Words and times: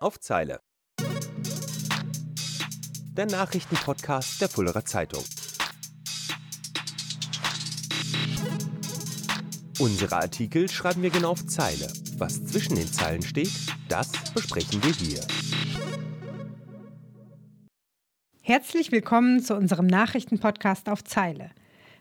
auf 0.00 0.18
Zeile. 0.18 0.60
Der 3.16 3.26
Nachrichtenpodcast 3.26 4.40
der 4.40 4.48
Fullerer 4.48 4.84
Zeitung. 4.84 5.22
Unsere 9.78 10.16
Artikel 10.16 10.68
schreiben 10.70 11.02
wir 11.02 11.10
genau 11.10 11.30
auf 11.30 11.46
Zeile. 11.46 11.92
Was 12.16 12.44
zwischen 12.44 12.76
den 12.76 12.86
Zeilen 12.86 13.22
steht, 13.22 13.52
das 13.88 14.12
besprechen 14.34 14.82
wir 14.82 14.92
hier. 14.92 15.20
Herzlich 18.42 18.92
willkommen 18.92 19.40
zu 19.40 19.54
unserem 19.54 19.86
Nachrichtenpodcast 19.86 20.88
auf 20.88 21.04
Zeile. 21.04 21.50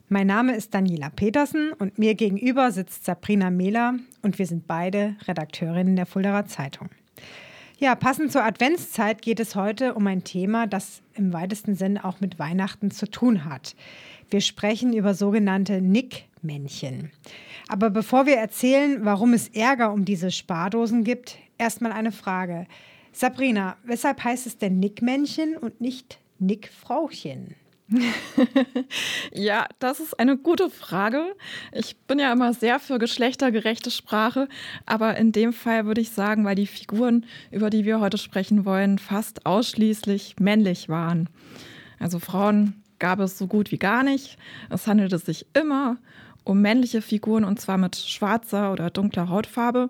Mein 0.07 0.27
Name 0.27 0.55
ist 0.55 0.73
Daniela 0.73 1.09
Petersen 1.09 1.73
und 1.73 1.99
mir 1.99 2.15
gegenüber 2.15 2.71
sitzt 2.71 3.05
Sabrina 3.05 3.49
Mehler 3.49 3.95
und 4.21 4.39
wir 4.39 4.47
sind 4.47 4.67
beide 4.67 5.15
Redakteurinnen 5.27 5.95
der 5.95 6.05
Fulderer 6.05 6.47
Zeitung. 6.47 6.89
Ja, 7.81 7.95
passend 7.95 8.33
zur 8.33 8.43
Adventszeit 8.43 9.21
geht 9.21 9.39
es 9.39 9.55
heute 9.55 9.93
um 9.93 10.05
ein 10.05 10.25
Thema, 10.25 10.67
das 10.67 11.01
im 11.13 11.31
weitesten 11.31 11.75
Sinne 11.75 12.03
auch 12.03 12.19
mit 12.19 12.37
Weihnachten 12.37 12.91
zu 12.91 13.09
tun 13.09 13.45
hat. 13.45 13.73
Wir 14.29 14.41
sprechen 14.41 14.91
über 14.91 15.13
sogenannte 15.13 15.79
Nickmännchen. 15.79 17.09
Aber 17.69 17.89
bevor 17.89 18.25
wir 18.25 18.35
erzählen, 18.35 19.05
warum 19.05 19.31
es 19.31 19.47
Ärger 19.47 19.93
um 19.93 20.03
diese 20.03 20.29
Spardosen 20.29 21.05
gibt, 21.05 21.37
erstmal 21.57 21.93
eine 21.93 22.11
Frage. 22.11 22.67
Sabrina, 23.13 23.77
weshalb 23.85 24.25
heißt 24.25 24.45
es 24.45 24.57
denn 24.57 24.79
Nickmännchen 24.79 25.55
und 25.55 25.79
nicht 25.79 26.19
Nickfrauchen? 26.37 27.55
ja, 29.33 29.65
das 29.79 29.99
ist 29.99 30.19
eine 30.19 30.37
gute 30.37 30.69
Frage. 30.69 31.35
Ich 31.71 31.97
bin 31.97 32.19
ja 32.19 32.31
immer 32.31 32.53
sehr 32.53 32.79
für 32.79 32.99
geschlechtergerechte 32.99 33.91
Sprache, 33.91 34.47
aber 34.85 35.17
in 35.17 35.31
dem 35.31 35.53
Fall 35.53 35.85
würde 35.85 36.01
ich 36.01 36.11
sagen, 36.11 36.45
weil 36.45 36.55
die 36.55 36.67
Figuren, 36.67 37.25
über 37.51 37.69
die 37.69 37.85
wir 37.85 37.99
heute 37.99 38.17
sprechen 38.17 38.65
wollen, 38.65 38.99
fast 38.99 39.45
ausschließlich 39.45 40.35
männlich 40.39 40.89
waren. 40.89 41.29
Also 41.99 42.19
Frauen 42.19 42.83
gab 42.99 43.19
es 43.19 43.37
so 43.37 43.47
gut 43.47 43.71
wie 43.71 43.79
gar 43.79 44.03
nicht. 44.03 44.37
Es 44.69 44.85
handelte 44.85 45.17
sich 45.17 45.47
immer 45.53 45.97
um 46.49 46.61
männliche 46.61 47.01
Figuren 47.01 47.43
und 47.43 47.61
zwar 47.61 47.77
mit 47.77 47.95
schwarzer 47.95 48.71
oder 48.71 48.89
dunkler 48.89 49.29
Hautfarbe. 49.29 49.87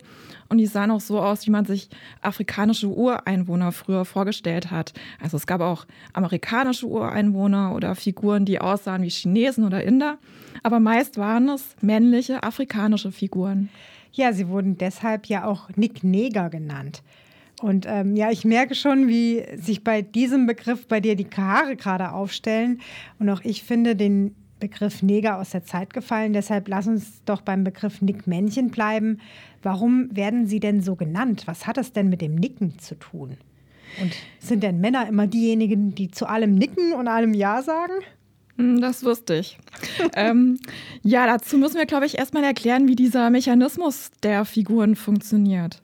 Und 0.49 0.57
die 0.57 0.65
sahen 0.65 0.91
auch 0.91 0.99
so 0.99 1.21
aus, 1.21 1.47
wie 1.47 1.51
man 1.51 1.63
sich 1.63 1.89
afrikanische 2.21 2.87
Ureinwohner 2.87 3.71
früher 3.71 4.03
vorgestellt 4.03 4.69
hat. 4.69 4.93
Also 5.21 5.37
es 5.37 5.47
gab 5.47 5.61
auch 5.61 5.85
amerikanische 6.11 6.87
Ureinwohner 6.87 7.73
oder 7.75 7.95
Figuren, 7.95 8.43
die 8.43 8.59
aussahen 8.59 9.03
wie 9.03 9.09
Chinesen 9.09 9.63
oder 9.63 9.83
Inder. 9.83 10.17
Aber 10.61 10.81
meist 10.81 11.17
waren 11.17 11.47
es 11.47 11.75
männliche 11.81 12.43
afrikanische 12.43 13.11
Figuren. 13.11 13.69
Ja, 14.11 14.33
sie 14.33 14.49
wurden 14.49 14.77
deshalb 14.77 15.27
ja 15.27 15.45
auch 15.45 15.69
Nick 15.75 16.03
Neger 16.03 16.49
genannt. 16.49 17.03
Und 17.61 17.85
ähm, 17.87 18.15
ja, 18.15 18.31
ich 18.31 18.43
merke 18.43 18.75
schon, 18.75 19.07
wie 19.07 19.45
sich 19.55 19.83
bei 19.83 20.01
diesem 20.01 20.45
Begriff 20.45 20.87
bei 20.87 20.99
dir 20.99 21.15
die 21.15 21.27
Haare 21.37 21.75
gerade 21.75 22.11
aufstellen. 22.11 22.81
Und 23.17 23.29
auch 23.29 23.41
ich 23.43 23.63
finde 23.63 23.95
den 23.95 24.35
Begriff 24.59 25.01
Neger 25.01 25.37
aus 25.39 25.51
der 25.51 25.63
Zeit 25.63 25.93
gefallen. 25.93 26.33
Deshalb 26.33 26.67
lass 26.67 26.87
uns 26.87 27.23
doch 27.25 27.41
beim 27.41 27.63
Begriff 27.63 28.01
Nickmännchen 28.01 28.69
bleiben. 28.69 29.19
Warum 29.61 30.15
werden 30.15 30.47
sie 30.47 30.59
denn 30.59 30.81
so 30.81 30.95
genannt? 30.95 31.43
Was 31.45 31.67
hat 31.67 31.77
es 31.77 31.93
denn 31.93 32.09
mit 32.09 32.21
dem 32.21 32.35
Nicken 32.35 32.79
zu 32.79 32.95
tun? 32.95 33.37
Und 34.01 34.13
sind 34.39 34.63
denn 34.63 34.79
Männer 34.79 35.07
immer 35.07 35.27
diejenigen, 35.27 35.95
die 35.95 36.11
zu 36.11 36.27
allem 36.27 36.55
nicken 36.55 36.93
und 36.93 37.07
allem 37.07 37.33
Ja 37.33 37.61
sagen? 37.61 37.93
Hm, 38.59 38.81
das 38.81 39.05
wusste 39.05 39.35
ich. 39.35 39.57
ähm, 40.15 40.59
ja, 41.01 41.25
dazu 41.25 41.57
müssen 41.57 41.77
wir, 41.77 41.85
glaube 41.85 42.05
ich, 42.05 42.17
erstmal 42.17 42.43
erklären, 42.43 42.89
wie 42.89 42.95
dieser 42.97 43.29
Mechanismus 43.29 44.11
der 44.21 44.43
Figuren 44.43 44.97
funktioniert. 44.97 45.81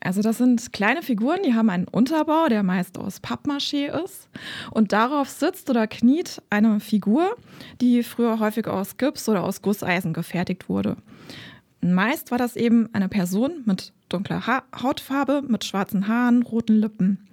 Also 0.00 0.20
das 0.20 0.38
sind 0.38 0.72
kleine 0.72 1.02
Figuren, 1.02 1.40
die 1.44 1.54
haben 1.54 1.70
einen 1.70 1.86
Unterbau, 1.86 2.48
der 2.48 2.64
meist 2.64 2.98
aus 2.98 3.22
Pappmaché 3.22 4.02
ist. 4.04 4.28
Und 4.72 4.92
darauf 4.92 5.28
sitzt 5.28 5.70
oder 5.70 5.86
kniet 5.86 6.42
eine 6.50 6.80
Figur, 6.80 7.36
die 7.80 8.02
früher 8.02 8.40
häufig 8.40 8.66
aus 8.66 8.96
Gips 8.96 9.28
oder 9.28 9.44
aus 9.44 9.62
Gusseisen 9.62 10.12
gefertigt 10.12 10.68
wurde. 10.68 10.96
Meist 11.80 12.32
war 12.32 12.38
das 12.38 12.56
eben 12.56 12.88
eine 12.92 13.08
Person 13.08 13.62
mit 13.64 13.92
dunkler 14.08 14.46
ha 14.46 14.62
Hautfarbe, 14.82 15.42
mit 15.46 15.64
schwarzen 15.64 16.08
Haaren, 16.08 16.42
roten 16.42 16.76
Lippen. 16.76 17.28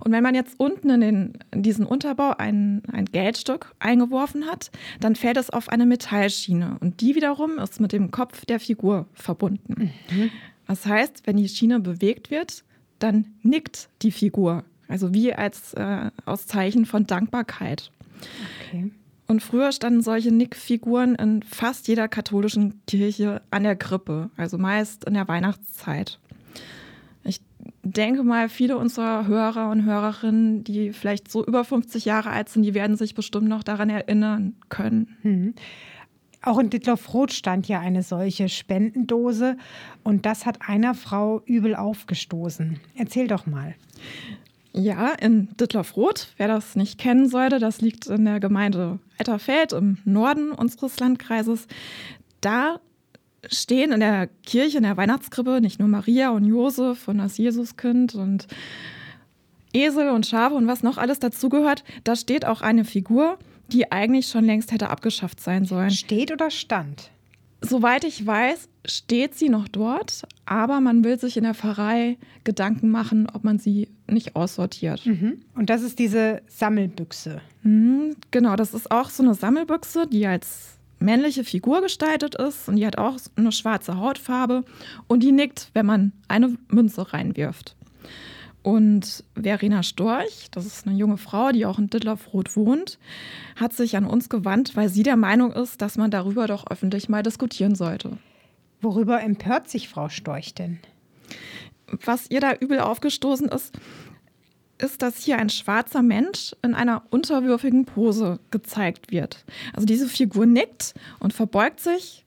Und 0.00 0.12
wenn 0.12 0.22
man 0.22 0.34
jetzt 0.34 0.58
unten 0.58 0.90
in, 0.90 1.00
den, 1.00 1.32
in 1.50 1.62
diesen 1.62 1.86
Unterbau 1.86 2.34
ein, 2.36 2.82
ein 2.92 3.06
Geldstück 3.06 3.74
eingeworfen 3.78 4.46
hat, 4.46 4.70
dann 5.00 5.16
fällt 5.16 5.36
es 5.36 5.50
auf 5.50 5.68
eine 5.68 5.86
Metallschiene. 5.86 6.76
Und 6.80 7.00
die 7.00 7.14
wiederum 7.14 7.58
ist 7.58 7.80
mit 7.80 7.92
dem 7.92 8.10
Kopf 8.10 8.44
der 8.46 8.60
Figur 8.60 9.06
verbunden. 9.14 9.92
Mhm. 10.10 10.30
Das 10.66 10.84
heißt, 10.86 11.26
wenn 11.26 11.36
die 11.36 11.48
Schiene 11.48 11.80
bewegt 11.80 12.30
wird, 12.30 12.64
dann 12.98 13.26
nickt 13.42 13.88
die 14.02 14.10
Figur. 14.10 14.64
Also 14.88 15.12
wie 15.14 15.32
als 15.32 15.74
äh, 15.74 16.10
aus 16.24 16.46
Zeichen 16.46 16.86
von 16.86 17.06
Dankbarkeit. 17.06 17.90
Okay. 18.60 18.90
Und 19.26 19.42
früher 19.42 19.72
standen 19.72 20.02
solche 20.02 20.30
Nickfiguren 20.30 21.16
in 21.16 21.42
fast 21.42 21.88
jeder 21.88 22.06
katholischen 22.08 22.80
Kirche 22.86 23.42
an 23.50 23.64
der 23.64 23.76
Krippe, 23.76 24.30
also 24.36 24.56
meist 24.56 25.04
in 25.04 25.14
der 25.14 25.26
Weihnachtszeit. 25.26 26.20
Ich 27.24 27.40
denke 27.82 28.22
mal, 28.22 28.48
viele 28.48 28.78
unserer 28.78 29.26
Hörer 29.26 29.70
und 29.70 29.84
Hörerinnen, 29.84 30.62
die 30.62 30.92
vielleicht 30.92 31.30
so 31.30 31.44
über 31.44 31.64
50 31.64 32.04
Jahre 32.04 32.30
alt 32.30 32.48
sind, 32.48 32.62
die 32.62 32.74
werden 32.74 32.96
sich 32.96 33.14
bestimmt 33.14 33.48
noch 33.48 33.64
daran 33.64 33.90
erinnern 33.90 34.54
können. 34.68 35.16
Mhm. 35.22 35.54
Auch 36.42 36.60
in 36.60 36.70
Dittloff-Roth 36.70 37.32
stand 37.32 37.66
ja 37.66 37.80
eine 37.80 38.04
solche 38.04 38.48
Spendendose 38.48 39.56
und 40.04 40.26
das 40.26 40.46
hat 40.46 40.58
einer 40.68 40.94
Frau 40.94 41.42
übel 41.44 41.74
aufgestoßen. 41.74 42.78
Erzähl 42.94 43.26
doch 43.26 43.46
mal. 43.46 43.74
Ja, 44.78 45.12
in 45.12 45.48
Dittloff-Roth, 45.56 46.28
wer 46.36 46.48
das 46.48 46.76
nicht 46.76 46.98
kennen 46.98 47.30
sollte, 47.30 47.58
das 47.58 47.80
liegt 47.80 48.08
in 48.08 48.26
der 48.26 48.40
Gemeinde 48.40 48.98
Etterfeld 49.16 49.72
im 49.72 49.96
Norden 50.04 50.52
unseres 50.52 51.00
Landkreises. 51.00 51.66
Da 52.42 52.78
stehen 53.50 53.90
in 53.90 54.00
der 54.00 54.28
Kirche, 54.44 54.76
in 54.76 54.82
der 54.82 54.98
Weihnachtskrippe, 54.98 55.62
nicht 55.62 55.78
nur 55.78 55.88
Maria 55.88 56.28
und 56.30 56.44
Josef 56.44 57.08
und 57.08 57.18
das 57.18 57.38
Jesuskind 57.38 58.14
und 58.14 58.48
Esel 59.72 60.10
und 60.10 60.26
Schafe 60.26 60.54
und 60.54 60.66
was 60.66 60.82
noch 60.82 60.98
alles 60.98 61.20
dazugehört. 61.20 61.82
Da 62.04 62.14
steht 62.14 62.44
auch 62.44 62.60
eine 62.60 62.84
Figur, 62.84 63.38
die 63.72 63.90
eigentlich 63.90 64.28
schon 64.28 64.44
längst 64.44 64.72
hätte 64.72 64.90
abgeschafft 64.90 65.40
sein 65.40 65.64
sollen. 65.64 65.90
Steht 65.90 66.30
oder 66.32 66.50
stand? 66.50 67.10
Soweit 67.60 68.04
ich 68.04 68.24
weiß, 68.24 68.68
steht 68.84 69.34
sie 69.34 69.48
noch 69.48 69.66
dort, 69.66 70.26
aber 70.44 70.80
man 70.80 71.04
will 71.04 71.18
sich 71.18 71.36
in 71.36 71.44
der 71.44 71.54
Pfarrei 71.54 72.18
Gedanken 72.44 72.90
machen, 72.90 73.28
ob 73.32 73.44
man 73.44 73.58
sie 73.58 73.88
nicht 74.08 74.36
aussortiert. 74.36 75.04
Mhm. 75.06 75.40
Und 75.54 75.70
das 75.70 75.82
ist 75.82 75.98
diese 75.98 76.42
Sammelbüchse. 76.46 77.40
Mhm, 77.62 78.16
genau, 78.30 78.56
das 78.56 78.74
ist 78.74 78.90
auch 78.90 79.10
so 79.10 79.22
eine 79.22 79.34
Sammelbüchse, 79.34 80.06
die 80.06 80.26
als 80.26 80.76
männliche 80.98 81.44
Figur 81.44 81.82
gestaltet 81.82 82.34
ist 82.36 82.68
und 82.68 82.76
die 82.76 82.86
hat 82.86 82.98
auch 82.98 83.16
eine 83.36 83.52
schwarze 83.52 83.96
Hautfarbe 83.96 84.64
und 85.08 85.22
die 85.22 85.32
nickt, 85.32 85.70
wenn 85.74 85.86
man 85.86 86.12
eine 86.28 86.56
Münze 86.68 87.12
reinwirft. 87.12 87.76
Und 88.66 89.22
Verena 89.40 89.84
Storch, 89.84 90.48
das 90.50 90.66
ist 90.66 90.88
eine 90.88 90.96
junge 90.96 91.18
Frau, 91.18 91.52
die 91.52 91.64
auch 91.66 91.78
in 91.78 91.88
Dittlauf-Roth 91.88 92.56
wohnt, 92.56 92.98
hat 93.54 93.72
sich 93.72 93.96
an 93.96 94.04
uns 94.04 94.28
gewandt, 94.28 94.74
weil 94.74 94.88
sie 94.88 95.04
der 95.04 95.14
Meinung 95.14 95.52
ist, 95.52 95.80
dass 95.82 95.96
man 95.96 96.10
darüber 96.10 96.48
doch 96.48 96.68
öffentlich 96.68 97.08
mal 97.08 97.22
diskutieren 97.22 97.76
sollte. 97.76 98.18
Worüber 98.80 99.22
empört 99.22 99.70
sich 99.70 99.88
Frau 99.88 100.08
Storch 100.08 100.52
denn? 100.52 100.80
Was 102.04 102.28
ihr 102.28 102.40
da 102.40 102.54
übel 102.54 102.80
aufgestoßen 102.80 103.48
ist, 103.50 103.72
ist, 104.78 105.00
dass 105.00 105.22
hier 105.22 105.38
ein 105.38 105.48
schwarzer 105.48 106.02
Mensch 106.02 106.56
in 106.62 106.74
einer 106.74 107.04
unterwürfigen 107.10 107.84
Pose 107.84 108.40
gezeigt 108.50 109.12
wird. 109.12 109.44
Also 109.74 109.86
diese 109.86 110.08
Figur 110.08 110.44
nickt 110.44 110.94
und 111.20 111.32
verbeugt 111.32 111.78
sich 111.78 112.25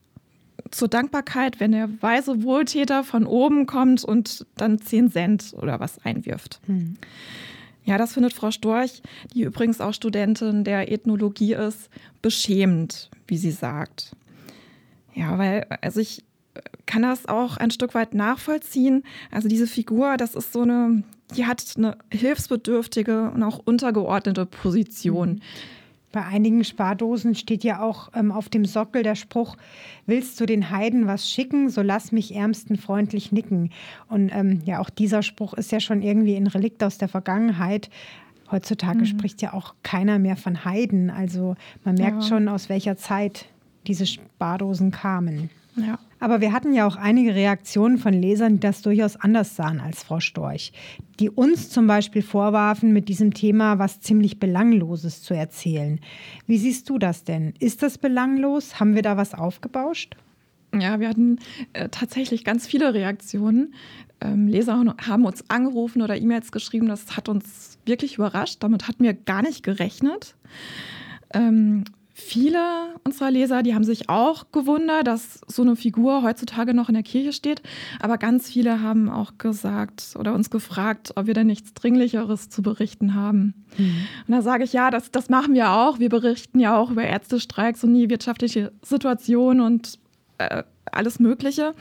zur 0.71 0.87
Dankbarkeit, 0.87 1.59
wenn 1.59 1.71
der 1.71 1.89
weise 2.01 2.43
Wohltäter 2.43 3.03
von 3.03 3.25
oben 3.25 3.65
kommt 3.65 4.03
und 4.03 4.45
dann 4.55 4.79
10 4.79 5.11
Cent 5.11 5.53
oder 5.57 5.79
was 5.79 6.03
einwirft. 6.05 6.59
Hm. 6.65 6.97
Ja, 7.85 7.97
das 7.97 8.13
findet 8.13 8.33
Frau 8.33 8.51
Storch, 8.51 9.01
die 9.33 9.43
übrigens 9.43 9.81
auch 9.81 9.93
Studentin 9.93 10.63
der 10.63 10.91
Ethnologie 10.91 11.53
ist, 11.53 11.89
beschämend, 12.21 13.09
wie 13.27 13.37
sie 13.37 13.51
sagt. 13.51 14.15
Ja, 15.15 15.37
weil, 15.37 15.65
also 15.81 15.99
ich 15.99 16.23
kann 16.85 17.01
das 17.01 17.27
auch 17.27 17.57
ein 17.57 17.71
Stück 17.71 17.95
weit 17.95 18.13
nachvollziehen. 18.13 19.03
Also 19.31 19.47
diese 19.47 19.67
Figur, 19.67 20.17
das 20.17 20.35
ist 20.35 20.53
so 20.53 20.61
eine, 20.61 21.03
die 21.35 21.45
hat 21.45 21.63
eine 21.77 21.97
hilfsbedürftige 22.11 23.31
und 23.31 23.43
auch 23.43 23.59
untergeordnete 23.59 24.45
Position. 24.45 25.29
Mhm. 25.29 25.41
Bei 26.11 26.25
einigen 26.25 26.63
Spardosen 26.63 27.35
steht 27.35 27.63
ja 27.63 27.81
auch 27.81 28.09
ähm, 28.15 28.31
auf 28.31 28.49
dem 28.49 28.65
Sockel 28.65 29.03
der 29.03 29.15
Spruch, 29.15 29.57
willst 30.07 30.39
du 30.41 30.47
den 30.47 30.71
Heiden 30.71 31.05
was 31.05 31.29
schicken, 31.29 31.69
so 31.69 31.83
lass 31.83 32.11
mich 32.11 32.35
Ärmsten 32.35 32.77
freundlich 32.77 33.31
nicken. 33.31 33.71
Und 34.07 34.29
ähm, 34.33 34.61
ja, 34.65 34.79
auch 34.79 34.89
dieser 34.89 35.21
Spruch 35.21 35.53
ist 35.53 35.71
ja 35.71 35.79
schon 35.79 36.01
irgendwie 36.01 36.35
ein 36.35 36.47
Relikt 36.47 36.83
aus 36.83 36.97
der 36.97 37.09
Vergangenheit. 37.09 37.89
Heutzutage 38.51 38.99
mhm. 38.99 39.05
spricht 39.05 39.41
ja 39.43 39.53
auch 39.53 39.75
keiner 39.83 40.17
mehr 40.17 40.35
von 40.35 40.65
Heiden. 40.65 41.11
Also 41.11 41.55
man 41.83 41.95
merkt 41.95 42.23
ja. 42.23 42.27
schon, 42.27 42.47
aus 42.47 42.69
welcher 42.69 42.97
Zeit 42.97 43.45
diese 43.85 44.07
Spardosen 44.07 44.91
kamen. 44.91 45.51
Ja. 45.85 45.99
Aber 46.19 46.41
wir 46.41 46.51
hatten 46.51 46.73
ja 46.73 46.85
auch 46.85 46.97
einige 46.97 47.33
Reaktionen 47.33 47.97
von 47.97 48.13
Lesern, 48.13 48.55
die 48.55 48.59
das 48.59 48.81
durchaus 48.81 49.15
anders 49.15 49.55
sahen 49.55 49.79
als 49.79 50.03
Frau 50.03 50.19
Storch, 50.19 50.73
die 51.19 51.29
uns 51.29 51.69
zum 51.69 51.87
Beispiel 51.87 52.21
vorwarfen, 52.21 52.91
mit 52.91 53.07
diesem 53.07 53.33
Thema 53.33 53.79
was 53.79 54.01
ziemlich 54.01 54.39
Belangloses 54.39 55.21
zu 55.21 55.33
erzählen. 55.33 55.99
Wie 56.45 56.57
siehst 56.57 56.89
du 56.89 56.97
das 56.97 57.23
denn? 57.23 57.53
Ist 57.59 57.83
das 57.83 57.97
belanglos? 57.97 58.79
Haben 58.79 58.95
wir 58.95 59.01
da 59.01 59.15
was 59.15 59.33
aufgebauscht? 59.33 60.17
Ja, 60.77 60.99
wir 60.99 61.09
hatten 61.09 61.39
äh, 61.73 61.89
tatsächlich 61.89 62.43
ganz 62.43 62.67
viele 62.67 62.93
Reaktionen. 62.93 63.73
Ähm, 64.21 64.47
Leser 64.47 64.83
haben 65.01 65.25
uns 65.25 65.49
angerufen 65.49 66.01
oder 66.01 66.17
E-Mails 66.17 66.51
geschrieben. 66.51 66.87
Das 66.87 67.15
hat 67.15 67.29
uns 67.29 67.79
wirklich 67.85 68.15
überrascht. 68.15 68.57
Damit 68.59 68.87
hatten 68.87 69.03
wir 69.03 69.13
gar 69.13 69.41
nicht 69.41 69.63
gerechnet. 69.63 70.35
Ähm, 71.33 71.85
viele 72.19 72.95
unserer 73.03 73.31
Leser, 73.31 73.63
die 73.63 73.73
haben 73.73 73.83
sich 73.83 74.09
auch 74.09 74.51
gewundert, 74.51 75.07
dass 75.07 75.41
so 75.47 75.61
eine 75.61 75.75
Figur 75.75 76.23
heutzutage 76.23 76.73
noch 76.73 76.89
in 76.89 76.93
der 76.93 77.03
Kirche 77.03 77.33
steht. 77.33 77.61
Aber 77.99 78.17
ganz 78.17 78.49
viele 78.49 78.81
haben 78.81 79.09
auch 79.09 79.37
gesagt 79.37 80.15
oder 80.19 80.33
uns 80.33 80.49
gefragt, 80.49 81.13
ob 81.15 81.25
wir 81.27 81.33
denn 81.33 81.47
nichts 81.47 81.73
Dringlicheres 81.73 82.49
zu 82.49 82.61
berichten 82.61 83.15
haben. 83.15 83.65
Mhm. 83.77 84.07
Und 84.27 84.31
da 84.33 84.41
sage 84.41 84.63
ich, 84.63 84.73
ja, 84.73 84.91
das, 84.91 85.11
das 85.11 85.29
machen 85.29 85.53
wir 85.53 85.71
auch. 85.71 85.99
Wir 85.99 86.09
berichten 86.09 86.59
ja 86.59 86.77
auch 86.77 86.91
über 86.91 87.03
Ärztestreiks 87.03 87.83
und 87.83 87.93
die 87.93 88.09
wirtschaftliche 88.09 88.71
Situation 88.81 89.61
und 89.61 89.97
äh, 90.37 90.63
alles 90.91 91.19
Mögliche. 91.19 91.73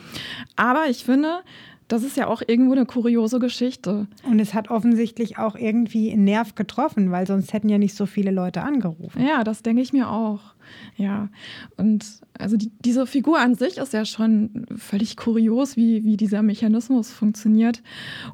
Aber 0.56 0.88
ich 0.88 1.04
finde, 1.04 1.40
das 1.88 2.02
ist 2.02 2.16
ja 2.16 2.26
auch 2.26 2.42
irgendwo 2.46 2.72
eine 2.72 2.84
kuriose 2.84 3.38
Geschichte. 3.38 4.06
Und 4.24 4.38
es 4.40 4.52
hat 4.52 4.70
offensichtlich 4.70 5.38
auch 5.38 5.56
irgendwie 5.56 6.12
einen 6.12 6.24
Nerv 6.24 6.54
getroffen, 6.54 7.10
weil 7.10 7.26
sonst 7.26 7.52
hätten 7.54 7.70
ja 7.70 7.78
nicht 7.78 7.94
so 7.94 8.04
viele 8.04 8.30
Leute 8.30 8.62
angerufen. 8.62 9.26
Ja, 9.26 9.42
das 9.42 9.62
denke 9.62 9.82
ich 9.82 9.94
mir 9.94 10.10
auch. 10.10 10.54
Ja, 10.96 11.30
und 11.78 12.04
also 12.38 12.58
die, 12.58 12.70
diese 12.84 13.06
Figur 13.06 13.40
an 13.40 13.54
sich 13.54 13.78
ist 13.78 13.94
ja 13.94 14.04
schon 14.04 14.66
völlig 14.76 15.16
kurios, 15.16 15.76
wie, 15.76 16.04
wie 16.04 16.18
dieser 16.18 16.42
Mechanismus 16.42 17.10
funktioniert. 17.10 17.82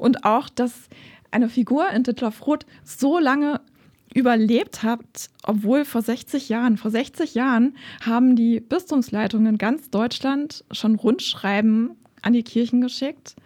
Und 0.01 0.25
auch, 0.25 0.49
dass 0.49 0.89
eine 1.31 1.49
Figur 1.49 1.89
in 1.91 2.03
Ditlev 2.03 2.45
Roth 2.47 2.67
so 2.83 3.21
lange 3.21 3.61
überlebt 4.15 4.83
hat, 4.83 5.29
obwohl 5.43 5.85
vor 5.85 6.03
60 6.03 6.49
Jahren, 6.49 6.77
vor 6.77 6.91
60 6.91 7.35
Jahren 7.35 7.77
haben 8.05 8.37
die 8.37 8.61
Bistumsleitungen 8.61 9.55
in 9.55 9.59
ganz 9.59 9.91
Deutschland 9.91 10.65
schon 10.71 10.95
Rundschreiben 10.95 11.97
an 12.25 12.33
die 12.33 12.43
Kirchen 12.43 12.81
geschickt 12.81 13.37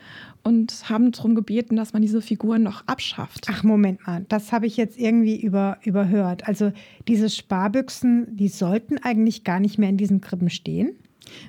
und 0.42 0.88
haben 0.88 1.12
darum 1.12 1.34
gebeten, 1.34 1.76
dass 1.76 1.92
man 1.92 2.02
diese 2.02 2.22
Figuren 2.22 2.62
noch 2.62 2.86
abschafft. 2.86 3.46
Ach, 3.50 3.62
Moment 3.64 4.06
mal, 4.06 4.24
das 4.28 4.52
habe 4.52 4.66
ich 4.66 4.76
jetzt 4.76 4.98
irgendwie 4.98 5.40
über, 5.40 5.78
überhört. 5.84 6.46
Also 6.46 6.72
diese 7.06 7.28
Sparbüchsen, 7.28 8.36
die 8.36 8.48
sollten 8.48 8.98
eigentlich 8.98 9.44
gar 9.44 9.60
nicht 9.60 9.78
mehr 9.78 9.88
in 9.88 9.96
diesen 9.96 10.20
Krippen 10.20 10.50
stehen? 10.50 10.92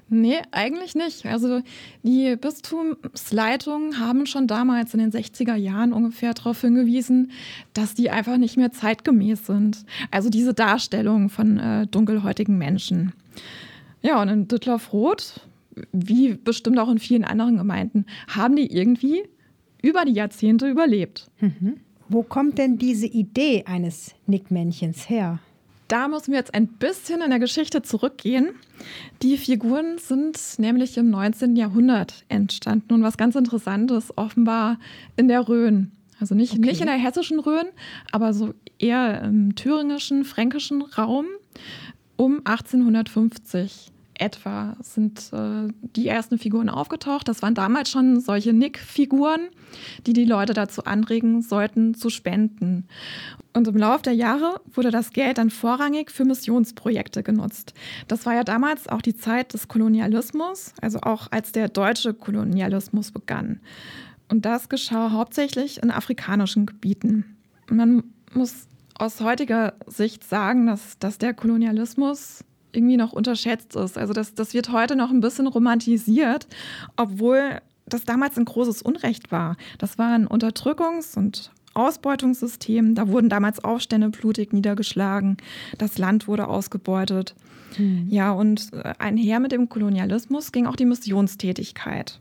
Nee, 0.09 0.39
eigentlich 0.51 0.95
nicht. 0.95 1.25
Also 1.25 1.61
die 2.03 2.35
Bistumsleitungen 2.35 3.99
haben 3.99 4.25
schon 4.25 4.47
damals 4.47 4.93
in 4.93 4.99
den 4.99 5.11
60er 5.11 5.55
Jahren 5.55 5.93
ungefähr 5.93 6.33
darauf 6.33 6.59
hingewiesen, 6.61 7.31
dass 7.73 7.93
die 7.93 8.09
einfach 8.09 8.37
nicht 8.37 8.57
mehr 8.57 8.71
zeitgemäß 8.71 9.45
sind. 9.45 9.85
Also 10.11 10.29
diese 10.29 10.53
Darstellung 10.53 11.29
von 11.29 11.57
äh, 11.57 11.87
dunkelhäutigen 11.87 12.57
Menschen. 12.57 13.13
Ja, 14.01 14.21
und 14.21 14.29
in 14.29 14.47
Düttlerfroth, 14.47 15.41
wie 15.91 16.33
bestimmt 16.33 16.79
auch 16.79 16.89
in 16.89 16.99
vielen 16.99 17.23
anderen 17.23 17.57
Gemeinden, 17.57 18.05
haben 18.27 18.55
die 18.55 18.71
irgendwie 18.75 19.23
über 19.81 20.05
die 20.05 20.13
Jahrzehnte 20.13 20.69
überlebt. 20.69 21.29
Mhm. 21.39 21.77
Wo 22.07 22.23
kommt 22.23 22.57
denn 22.57 22.77
diese 22.77 23.05
Idee 23.05 23.65
eines 23.65 24.15
Nickmännchens 24.25 25.09
her? 25.09 25.39
Da 25.87 26.07
müssen 26.07 26.31
wir 26.31 26.37
jetzt 26.37 26.53
ein 26.53 26.67
bisschen 26.67 27.21
in 27.21 27.31
der 27.31 27.39
Geschichte 27.39 27.81
zurückgehen. 27.81 28.49
Die 29.23 29.37
Figuren 29.37 29.97
sind 29.97 30.37
nämlich 30.59 30.97
im 30.97 31.09
19. 31.09 31.55
Jahrhundert 31.55 32.25
entstanden 32.29 32.93
und 32.93 33.03
was 33.03 33.17
ganz 33.17 33.35
Interessantes, 33.35 34.15
offenbar 34.15 34.79
in 35.17 35.27
der 35.27 35.47
Rhön. 35.47 35.91
Also 36.19 36.35
nicht, 36.35 36.53
okay. 36.53 36.61
nicht 36.61 36.81
in 36.81 36.87
der 36.87 36.95
hessischen 36.95 37.39
Rhön, 37.39 37.65
aber 38.11 38.33
so 38.33 38.53
eher 38.77 39.23
im 39.23 39.55
thüringischen, 39.55 40.25
fränkischen 40.25 40.81
Raum 40.81 41.25
um 42.17 42.41
1850 42.43 43.91
etwa 44.19 44.75
sind 44.81 45.31
äh, 45.33 45.67
die 45.81 46.07
ersten 46.07 46.37
Figuren 46.37 46.69
aufgetaucht. 46.69 47.27
Das 47.27 47.41
waren 47.41 47.55
damals 47.55 47.89
schon 47.89 48.19
solche 48.19 48.53
Nick-Figuren, 48.53 49.49
die 50.05 50.13
die 50.13 50.25
Leute 50.25 50.53
dazu 50.53 50.83
anregen 50.83 51.41
sollten, 51.41 51.93
zu 51.93 52.09
spenden. 52.09 52.87
Und 53.53 53.67
im 53.67 53.77
Laufe 53.77 54.03
der 54.03 54.13
Jahre 54.13 54.61
wurde 54.73 54.91
das 54.91 55.11
Geld 55.11 55.37
dann 55.37 55.49
vorrangig 55.49 56.11
für 56.11 56.25
Missionsprojekte 56.25 57.23
genutzt. 57.23 57.73
Das 58.07 58.25
war 58.25 58.35
ja 58.35 58.43
damals 58.43 58.87
auch 58.87 59.01
die 59.01 59.15
Zeit 59.15 59.53
des 59.53 59.67
Kolonialismus, 59.67 60.73
also 60.81 60.99
auch 61.01 61.31
als 61.31 61.51
der 61.51 61.69
deutsche 61.69 62.13
Kolonialismus 62.13 63.11
begann. 63.11 63.59
Und 64.29 64.45
das 64.45 64.69
geschah 64.69 65.11
hauptsächlich 65.11 65.81
in 65.81 65.89
afrikanischen 65.89 66.65
Gebieten. 66.67 67.37
Man 67.69 68.03
muss 68.33 68.67
aus 68.93 69.21
heutiger 69.21 69.73
Sicht 69.87 70.23
sagen, 70.23 70.67
dass, 70.67 70.99
dass 70.99 71.17
der 71.17 71.33
Kolonialismus 71.33 72.43
irgendwie 72.71 72.97
noch 72.97 73.13
unterschätzt 73.13 73.75
ist. 73.75 73.97
Also 73.97 74.13
das, 74.13 74.33
das 74.33 74.53
wird 74.53 74.71
heute 74.71 74.95
noch 74.95 75.09
ein 75.09 75.21
bisschen 75.21 75.47
romantisiert, 75.47 76.47
obwohl 76.95 77.61
das 77.85 78.03
damals 78.03 78.37
ein 78.37 78.45
großes 78.45 78.81
Unrecht 78.81 79.31
war. 79.31 79.57
Das 79.77 79.97
war 79.97 80.13
ein 80.13 80.27
Unterdrückungs- 80.27 81.17
und 81.17 81.51
Ausbeutungssystem. 81.73 82.95
Da 82.95 83.07
wurden 83.07 83.29
damals 83.29 83.63
Aufstände 83.63 84.09
blutig 84.09 84.53
niedergeschlagen. 84.53 85.37
Das 85.77 85.97
Land 85.97 86.27
wurde 86.27 86.47
ausgebeutet. 86.47 87.35
Mhm. 87.77 88.07
Ja, 88.09 88.31
und 88.31 88.73
äh, 88.73 88.93
einher 88.97 89.39
mit 89.39 89.51
dem 89.51 89.69
Kolonialismus 89.69 90.51
ging 90.51 90.65
auch 90.65 90.75
die 90.75 90.85
Missionstätigkeit. 90.85 92.19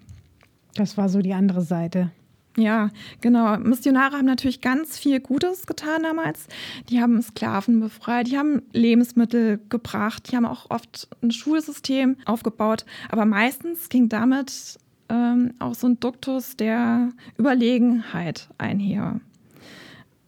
Das 0.74 0.96
war 0.96 1.08
so 1.08 1.20
die 1.20 1.34
andere 1.34 1.62
Seite. 1.62 2.10
Ja, 2.58 2.90
genau. 3.20 3.56
Missionare 3.58 4.16
haben 4.16 4.26
natürlich 4.26 4.60
ganz 4.60 4.98
viel 4.98 5.20
Gutes 5.20 5.66
getan 5.66 6.02
damals. 6.02 6.48
Die 6.88 7.00
haben 7.00 7.22
Sklaven 7.22 7.78
befreit, 7.78 8.26
die 8.26 8.36
haben 8.36 8.62
Lebensmittel 8.72 9.60
gebracht, 9.68 10.30
die 10.30 10.36
haben 10.36 10.44
auch 10.44 10.68
oft 10.68 11.08
ein 11.22 11.30
Schulsystem 11.30 12.16
aufgebaut. 12.24 12.84
Aber 13.10 13.26
meistens 13.26 13.88
ging 13.88 14.08
damit 14.08 14.76
ähm, 15.08 15.54
auch 15.60 15.76
so 15.76 15.86
ein 15.86 16.00
Duktus 16.00 16.56
der 16.56 17.10
Überlegenheit 17.38 18.48
einher. 18.58 19.20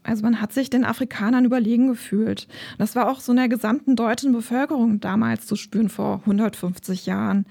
Also 0.04 0.22
man 0.22 0.40
hat 0.40 0.52
sich 0.52 0.70
den 0.70 0.84
Afrikanern 0.84 1.44
überlegen 1.44 1.88
gefühlt. 1.88 2.46
Das 2.78 2.94
war 2.94 3.10
auch 3.10 3.18
so 3.18 3.32
in 3.32 3.38
der 3.38 3.48
gesamten 3.48 3.96
deutschen 3.96 4.32
Bevölkerung 4.32 5.00
damals 5.00 5.46
zu 5.46 5.56
spüren 5.56 5.88
vor 5.88 6.20
150 6.20 7.06
Jahren. 7.06 7.44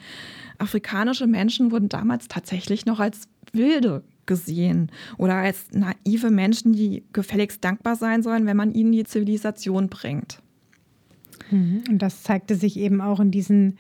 Afrikanische 0.58 1.28
Menschen 1.28 1.72
wurden 1.72 1.90
damals 1.90 2.30
tatsächlich 2.30 2.86
noch 2.86 3.02
als 3.02 3.28
Wilde 3.52 4.04
gesehen 4.30 4.90
oder 5.18 5.36
als 5.36 5.66
naive 5.74 6.30
Menschen, 6.30 6.72
die 6.72 7.04
gefälligst 7.12 7.62
dankbar 7.66 7.98
sein 7.98 8.24
sollen, 8.24 8.46
wenn 8.46 8.56
man 8.56 8.72
ihnen 8.72 8.94
die 8.94 9.04
Zivilisation 9.04 9.90
bringt. 9.90 10.42
Mhm. 11.52 11.84
Und 11.90 12.02
das 12.02 12.24
zeigte 12.24 12.56
sich 12.56 12.78
eben 12.78 13.02
auch 13.02 13.20
in 13.20 13.32
diesen 13.32 13.78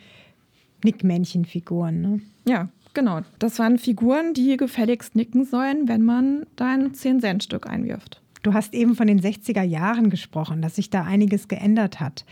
Nickmännchenfiguren. 0.84 2.02
Ne? 2.02 2.22
Ja, 2.46 2.70
genau. 2.94 3.22
Das 3.38 3.60
waren 3.60 3.78
Figuren, 3.78 4.34
die 4.34 4.58
gefälligst 4.58 5.16
nicken 5.16 5.46
sollen, 5.46 5.88
wenn 5.88 6.04
man 6.04 6.46
dein 6.56 6.92
10-Cent-Stück 6.92 7.68
einwirft. 7.70 8.22
Du 8.42 8.54
hast 8.54 8.74
eben 8.74 8.96
von 8.96 9.08
den 9.08 9.22
60er 9.22 9.64
Jahren 9.64 10.10
gesprochen, 10.10 10.62
dass 10.62 10.78
sich 10.78 10.90
da 10.90 11.04
einiges 11.04 11.48
geändert 11.48 12.00
hat. 12.00 12.26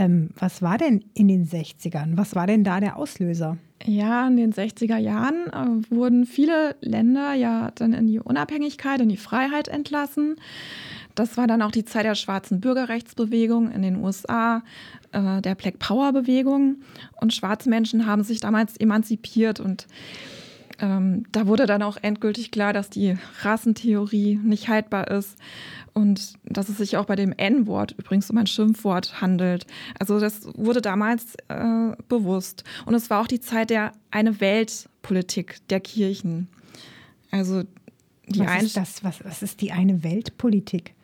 Ähm, 0.00 0.30
was 0.34 0.62
war 0.62 0.78
denn 0.78 1.04
in 1.12 1.28
den 1.28 1.46
60ern? 1.46 2.16
Was 2.16 2.34
war 2.34 2.46
denn 2.46 2.64
da 2.64 2.80
der 2.80 2.96
Auslöser? 2.96 3.58
Ja, 3.84 4.26
in 4.26 4.38
den 4.38 4.50
60er 4.50 4.96
Jahren 4.96 5.46
äh, 5.52 5.94
wurden 5.94 6.24
viele 6.24 6.74
Länder 6.80 7.34
ja 7.34 7.70
dann 7.74 7.92
in 7.92 8.06
die 8.06 8.18
Unabhängigkeit, 8.18 9.02
in 9.02 9.10
die 9.10 9.18
Freiheit 9.18 9.68
entlassen. 9.68 10.36
Das 11.14 11.36
war 11.36 11.46
dann 11.46 11.60
auch 11.60 11.70
die 11.70 11.84
Zeit 11.84 12.06
der 12.06 12.14
schwarzen 12.14 12.62
Bürgerrechtsbewegung 12.62 13.70
in 13.70 13.82
den 13.82 14.02
USA, 14.02 14.62
äh, 15.12 15.42
der 15.42 15.54
Black 15.54 15.78
Power 15.78 16.14
Bewegung. 16.14 16.76
Und 17.20 17.34
schwarze 17.34 17.68
Menschen 17.68 18.06
haben 18.06 18.22
sich 18.22 18.40
damals 18.40 18.78
emanzipiert 18.78 19.60
und 19.60 19.86
ähm, 20.80 21.24
da 21.32 21.46
wurde 21.46 21.66
dann 21.66 21.82
auch 21.82 21.98
endgültig 22.00 22.50
klar, 22.50 22.72
dass 22.72 22.90
die 22.90 23.16
Rassentheorie 23.42 24.40
nicht 24.42 24.68
haltbar 24.68 25.08
ist 25.08 25.36
und 25.92 26.34
dass 26.44 26.68
es 26.68 26.78
sich 26.78 26.96
auch 26.96 27.04
bei 27.04 27.16
dem 27.16 27.32
N-Wort 27.32 27.94
übrigens 27.98 28.30
um 28.30 28.38
ein 28.38 28.46
Schimpfwort 28.46 29.20
handelt. 29.20 29.66
Also 29.98 30.20
das 30.20 30.48
wurde 30.54 30.80
damals 30.80 31.34
äh, 31.48 31.92
bewusst. 32.08 32.64
Und 32.86 32.94
es 32.94 33.10
war 33.10 33.20
auch 33.20 33.26
die 33.26 33.40
Zeit 33.40 33.70
der 33.70 33.92
eine 34.10 34.40
Weltpolitik 34.40 35.58
der 35.68 35.80
Kirchen. 35.80 36.48
Also 37.30 37.64
die 38.26 38.40
was 38.40 38.62
ist 38.62 38.76
das? 38.76 39.04
Was, 39.04 39.24
was 39.24 39.42
ist 39.42 39.60
die 39.60 39.72
eine 39.72 40.02
Weltpolitik? 40.02 40.94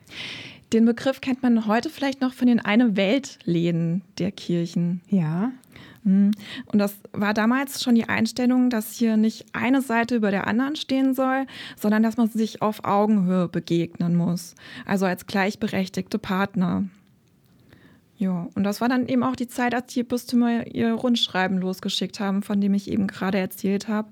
Den 0.73 0.85
Begriff 0.85 1.21
kennt 1.21 1.43
man 1.43 1.65
heute 1.67 1.89
vielleicht 1.89 2.21
noch 2.21 2.33
von 2.33 2.47
den 2.47 2.59
eine 2.59 2.97
Weltläden 2.97 4.01
der 4.17 4.31
Kirchen. 4.31 5.01
Ja. 5.09 5.51
Mhm. 6.07 6.31
Und 6.65 6.79
das 6.79 6.95
war 7.11 7.33
damals 7.33 7.83
schon 7.83 7.95
die 7.95 8.07
Einstellung, 8.07 8.69
dass 8.69 8.93
hier 8.93 9.17
nicht 9.17 9.45
eine 9.53 9.81
Seite 9.81 10.15
über 10.15 10.31
der 10.31 10.47
anderen 10.47 10.75
stehen 10.75 11.13
soll, 11.13 11.45
sondern 11.75 12.01
dass 12.01 12.17
man 12.17 12.27
sich 12.27 12.61
auf 12.61 12.85
Augenhöhe 12.85 13.47
begegnen 13.49 14.15
muss. 14.15 14.55
Also 14.85 15.05
als 15.05 15.27
gleichberechtigte 15.27 16.17
Partner. 16.17 16.85
Ja, 18.17 18.47
und 18.55 18.63
das 18.63 18.81
war 18.81 18.89
dann 18.89 19.07
eben 19.07 19.23
auch 19.23 19.35
die 19.35 19.47
Zeit, 19.47 19.75
als 19.75 19.93
die 19.93 20.03
Bistümer 20.03 20.65
ihr 20.65 20.93
Rundschreiben 20.93 21.59
losgeschickt 21.59 22.19
haben, 22.19 22.41
von 22.41 22.59
dem 22.61 22.73
ich 22.73 22.89
eben 22.89 23.05
gerade 23.05 23.37
erzählt 23.37 23.87
habe, 23.87 24.09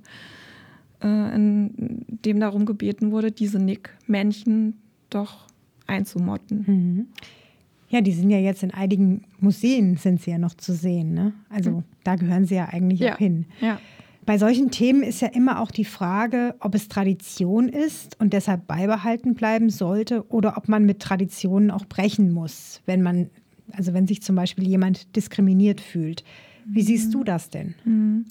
äh, 1.02 1.36
in 1.36 2.06
dem 2.08 2.40
darum 2.40 2.66
gebeten 2.66 3.12
wurde, 3.12 3.32
diese 3.32 3.58
Nick-Männchen 3.58 4.78
doch 5.10 5.48
einzumotten. 5.88 6.66
Mhm. 6.68 7.08
Ja, 7.90 8.02
die 8.02 8.12
sind 8.12 8.30
ja 8.30 8.40
jetzt 8.40 8.64
in 8.64 8.72
einigen 8.72 9.24
Museen 9.40 9.98
sind 9.98 10.22
sie 10.22 10.32
ja 10.32 10.38
noch 10.38 10.56
zu 10.56 10.74
sehen. 10.74 11.14
Ne? 11.14 11.34
Also 11.50 11.72
mhm. 11.72 11.84
da 12.04 12.16
gehören 12.16 12.46
sie 12.46 12.56
ja 12.56 12.66
eigentlich 12.66 13.00
ja. 13.00 13.14
auch 13.14 13.18
hin. 13.18 13.46
Ja. 13.62 13.80
Bei 14.26 14.40
solchen 14.40 14.72
Themen 14.72 15.04
ist 15.04 15.22
ja 15.22 15.28
immer 15.28 15.60
auch 15.62 15.70
die 15.70 15.86
Frage, 15.86 16.56
ob 16.60 16.74
es 16.74 16.88
Tradition 16.88 17.70
ist 17.70 18.20
und 18.20 18.34
deshalb 18.34 18.66
beibehalten 18.66 19.36
bleiben 19.36 19.70
sollte 19.70 20.28
oder 20.30 20.58
ob 20.58 20.68
man 20.68 20.86
mit 20.86 21.00
Traditionen 21.00 21.70
auch 21.70 21.86
brechen 21.86 22.32
muss, 22.32 22.82
wenn 22.88 23.04
man, 23.04 23.30
also 23.72 23.94
wenn 23.94 24.08
sich 24.08 24.24
zum 24.24 24.36
Beispiel 24.36 24.68
jemand 24.68 25.16
diskriminiert 25.16 25.80
fühlt. 25.80 26.24
Wie 26.66 26.82
siehst 26.82 27.14
du 27.14 27.24
das 27.24 27.52
denn? 27.52 27.76
Mhm. 27.86 28.26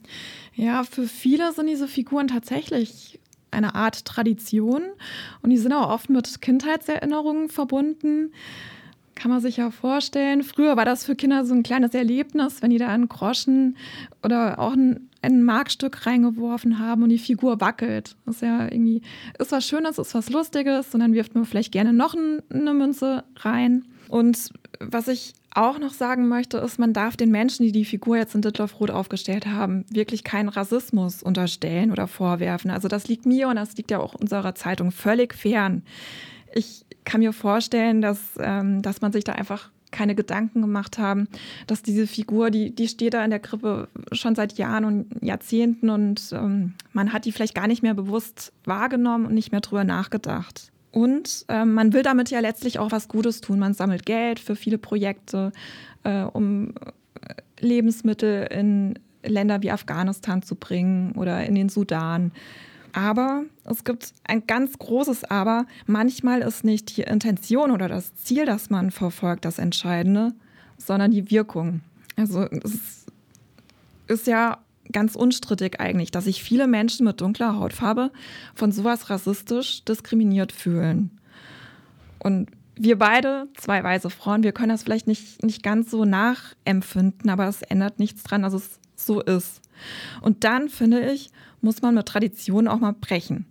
Ja, 0.54 0.82
für 0.82 1.06
viele 1.06 1.52
sind 1.52 1.68
diese 1.68 1.86
Figuren 1.86 2.26
tatsächlich 2.26 3.20
eine 3.52 3.76
Art 3.76 4.04
Tradition 4.04 4.82
und 5.42 5.50
die 5.50 5.56
sind 5.56 5.72
auch 5.72 5.90
oft 5.90 6.10
mit 6.10 6.42
Kindheitserinnerungen 6.42 7.48
verbunden. 7.48 8.32
Kann 9.14 9.30
man 9.30 9.40
sich 9.40 9.58
ja 9.58 9.70
vorstellen. 9.70 10.42
Früher 10.42 10.76
war 10.76 10.84
das 10.84 11.04
für 11.04 11.14
Kinder 11.14 11.44
so 11.44 11.54
ein 11.54 11.62
kleines 11.62 11.94
Erlebnis, 11.94 12.62
wenn 12.62 12.70
die 12.70 12.78
da 12.78 12.88
einen 12.88 13.08
Groschen 13.08 13.76
oder 14.22 14.58
auch 14.58 14.72
ein, 14.72 15.08
ein 15.22 15.42
Markstück 15.42 16.06
reingeworfen 16.06 16.78
haben 16.78 17.02
und 17.02 17.10
die 17.10 17.18
Figur 17.18 17.60
wackelt. 17.60 18.16
Das 18.26 18.36
ist 18.36 18.42
ja 18.42 18.64
irgendwie, 18.64 19.02
ist 19.38 19.52
was 19.52 19.66
Schönes, 19.66 19.98
ist 19.98 20.14
was 20.14 20.30
Lustiges 20.30 20.94
und 20.94 21.00
dann 21.00 21.14
wirft 21.14 21.34
man 21.34 21.44
vielleicht 21.44 21.72
gerne 21.72 21.92
noch 21.92 22.14
eine 22.14 22.74
Münze 22.74 23.24
rein. 23.36 23.84
Und 24.08 24.50
was 24.80 25.08
ich 25.08 25.34
auch 25.54 25.78
noch 25.78 25.92
sagen 25.92 26.26
möchte, 26.28 26.58
ist, 26.58 26.78
man 26.78 26.92
darf 26.92 27.16
den 27.16 27.30
Menschen, 27.30 27.64
die 27.64 27.72
die 27.72 27.84
Figur 27.84 28.16
jetzt 28.16 28.34
in 28.34 28.42
Dittloff-Rot 28.42 28.90
aufgestellt 28.90 29.46
haben, 29.46 29.84
wirklich 29.88 30.24
keinen 30.24 30.48
Rassismus 30.48 31.22
unterstellen 31.22 31.92
oder 31.92 32.08
vorwerfen. 32.08 32.70
Also 32.70 32.88
das 32.88 33.08
liegt 33.08 33.24
mir 33.24 33.48
und 33.48 33.56
das 33.56 33.76
liegt 33.76 33.90
ja 33.90 34.00
auch 34.00 34.14
unserer 34.14 34.54
Zeitung 34.54 34.90
völlig 34.90 35.34
fern. 35.34 35.82
Ich 36.52 36.84
kann 37.04 37.20
mir 37.20 37.32
vorstellen, 37.32 38.00
dass, 38.00 38.18
ähm, 38.38 38.82
dass 38.82 39.00
man 39.00 39.12
sich 39.12 39.24
da 39.24 39.32
einfach 39.32 39.70
keine 39.90 40.14
Gedanken 40.14 40.60
gemacht 40.60 40.98
haben, 40.98 41.28
dass 41.68 41.82
diese 41.82 42.06
Figur, 42.06 42.50
die, 42.50 42.74
die 42.74 42.88
steht 42.88 43.14
da 43.14 43.24
in 43.24 43.30
der 43.30 43.38
Krippe 43.38 43.88
schon 44.12 44.34
seit 44.34 44.58
Jahren 44.58 44.84
und 44.84 45.22
Jahrzehnten 45.22 45.88
und 45.88 46.32
ähm, 46.32 46.74
man 46.92 47.12
hat 47.12 47.24
die 47.24 47.32
vielleicht 47.32 47.54
gar 47.54 47.68
nicht 47.68 47.82
mehr 47.82 47.94
bewusst 47.94 48.52
wahrgenommen 48.64 49.26
und 49.26 49.34
nicht 49.34 49.52
mehr 49.52 49.60
drüber 49.60 49.84
nachgedacht. 49.84 50.72
Und 50.90 51.44
äh, 51.48 51.64
man 51.64 51.92
will 51.92 52.02
damit 52.02 52.30
ja 52.30 52.40
letztlich 52.40 52.78
auch 52.78 52.92
was 52.92 53.08
Gutes 53.08 53.40
tun. 53.40 53.58
Man 53.58 53.74
sammelt 53.74 54.04
Geld 54.04 54.38
für 54.38 54.56
viele 54.56 54.78
Projekte, 54.78 55.52
äh, 56.02 56.22
um 56.22 56.70
äh, 56.70 57.34
Lebensmittel 57.60 58.46
in 58.50 58.98
Länder 59.24 59.62
wie 59.62 59.70
Afghanistan 59.70 60.42
zu 60.42 60.54
bringen 60.54 61.12
oder 61.12 61.44
in 61.44 61.54
den 61.54 61.68
Sudan. 61.68 62.32
Aber 62.94 63.42
es 63.64 63.82
gibt 63.82 64.14
ein 64.22 64.46
ganz 64.46 64.78
großes 64.78 65.24
Aber. 65.24 65.66
Manchmal 65.86 66.42
ist 66.42 66.64
nicht 66.64 66.96
die 66.96 67.02
Intention 67.02 67.72
oder 67.72 67.88
das 67.88 68.14
Ziel, 68.14 68.46
das 68.46 68.70
man 68.70 68.92
verfolgt, 68.92 69.44
das 69.44 69.58
Entscheidende, 69.58 70.32
sondern 70.78 71.10
die 71.10 71.28
Wirkung. 71.28 71.80
Also 72.16 72.42
es 72.44 73.06
ist 74.06 74.28
ja 74.28 74.58
ganz 74.92 75.16
unstrittig 75.16 75.80
eigentlich, 75.80 76.12
dass 76.12 76.24
sich 76.24 76.44
viele 76.44 76.68
Menschen 76.68 77.04
mit 77.04 77.20
dunkler 77.20 77.56
Hautfarbe 77.56 78.12
von 78.54 78.70
sowas 78.70 79.10
rassistisch 79.10 79.84
diskriminiert 79.84 80.52
fühlen. 80.52 81.10
Und 82.20 82.48
wir 82.76 82.98
beide, 82.98 83.48
zwei 83.56 83.82
weiße 83.82 84.10
Frauen, 84.10 84.42
wir 84.42 84.52
können 84.52 84.70
das 84.70 84.82
vielleicht 84.82 85.06
nicht, 85.06 85.42
nicht 85.42 85.62
ganz 85.62 85.90
so 85.90 86.04
nachempfinden, 86.04 87.30
aber 87.30 87.48
es 87.48 87.62
ändert 87.62 87.98
nichts 87.98 88.22
dran, 88.22 88.42
dass 88.42 88.52
es 88.52 88.80
so 88.96 89.20
ist. 89.20 89.60
Und 90.20 90.44
dann, 90.44 90.68
finde 90.68 91.10
ich, 91.10 91.30
muss 91.60 91.82
man 91.82 91.94
mit 91.94 92.06
Traditionen 92.06 92.68
auch 92.68 92.80
mal 92.80 92.92
brechen. 92.92 93.46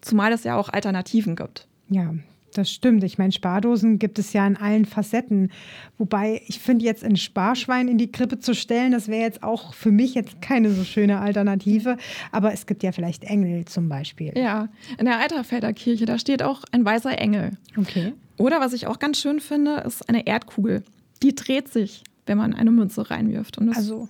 Zumal 0.00 0.32
es 0.32 0.44
ja 0.44 0.56
auch 0.56 0.68
Alternativen 0.68 1.36
gibt. 1.36 1.66
Ja, 1.88 2.14
das 2.58 2.70
stimmt. 2.70 3.04
Ich 3.04 3.18
meine, 3.18 3.32
Spardosen 3.32 3.98
gibt 3.98 4.18
es 4.18 4.32
ja 4.32 4.46
in 4.46 4.56
allen 4.56 4.84
Facetten. 4.84 5.50
Wobei 5.96 6.42
ich 6.46 6.58
finde, 6.58 6.84
jetzt 6.84 7.04
ein 7.04 7.16
Sparschwein 7.16 7.88
in 7.88 7.98
die 7.98 8.12
Krippe 8.12 8.38
zu 8.38 8.54
stellen, 8.54 8.92
das 8.92 9.08
wäre 9.08 9.22
jetzt 9.22 9.42
auch 9.42 9.74
für 9.74 9.90
mich 9.90 10.14
jetzt 10.14 10.42
keine 10.42 10.70
so 10.70 10.84
schöne 10.84 11.20
Alternative. 11.20 11.96
Aber 12.32 12.52
es 12.52 12.66
gibt 12.66 12.82
ja 12.82 12.92
vielleicht 12.92 13.24
Engel 13.24 13.64
zum 13.64 13.88
Beispiel. 13.88 14.32
Ja, 14.36 14.68
in 14.98 15.06
der 15.06 15.20
Eiterfelder 15.20 15.72
Kirche, 15.72 16.04
da 16.04 16.18
steht 16.18 16.42
auch 16.42 16.64
ein 16.72 16.84
weißer 16.84 17.16
Engel. 17.18 17.52
Okay. 17.76 18.12
Oder 18.36 18.60
was 18.60 18.72
ich 18.72 18.86
auch 18.86 18.98
ganz 18.98 19.20
schön 19.20 19.40
finde, 19.40 19.82
ist 19.86 20.08
eine 20.08 20.26
Erdkugel. 20.26 20.82
Die 21.22 21.34
dreht 21.34 21.68
sich, 21.68 22.04
wenn 22.26 22.38
man 22.38 22.54
eine 22.54 22.70
Münze 22.70 23.10
reinwirft. 23.10 23.58
also 23.74 24.08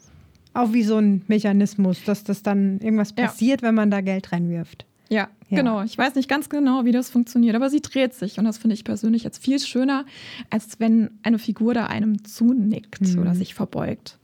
auch 0.55 0.73
wie 0.73 0.83
so 0.83 0.97
ein 0.97 1.23
Mechanismus, 1.29 2.03
dass 2.05 2.25
das 2.25 2.43
dann 2.43 2.81
irgendwas 2.81 3.13
passiert, 3.13 3.61
ja. 3.63 3.69
wenn 3.69 3.75
man 3.75 3.91
da 3.91 4.01
Geld 4.01 4.33
reinwirft. 4.33 4.87
Ja, 5.09 5.29
ja, 5.49 5.57
genau. 5.57 5.83
Ich 5.83 5.97
weiß 5.97 6.15
nicht 6.17 6.29
ganz 6.29 6.51
genau, 6.51 6.85
wie 6.85 6.93
das 6.93 7.09
funktioniert, 7.09 7.57
aber 7.57 7.71
sie 7.71 7.81
dreht 7.81 8.13
sich. 8.13 8.39
Und 8.39 8.45
das 8.45 8.59
finde 8.59 8.75
ich 8.75 8.85
persönlich 8.85 9.25
jetzt 9.25 9.43
viel 9.43 9.59
schöner, 9.59 10.05
als 10.51 10.79
wenn 10.81 11.11
eine 11.23 11.39
Figur 11.39 11.73
da 11.73 11.87
einem 11.87 12.25
zunickt 12.25 13.01
mhm. 13.01 13.21
oder 13.21 13.35
sich 13.35 13.55
verbeugt. 13.55 14.19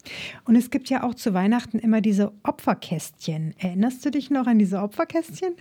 Und 0.45 0.57
es 0.57 0.71
gibt 0.71 0.91
ja 0.91 1.03
auch 1.03 1.15
zu 1.15 1.33
Weihnachten 1.33 1.79
immer 1.79 2.03
diese 2.03 2.33
Opferkästchen. 2.43 3.55
Erinnerst 3.59 4.05
du 4.05 4.11
dich 4.11 4.31
noch 4.31 4.47
an 4.47 4.59
diese 4.59 4.83
Opferkästchen? 4.83 5.55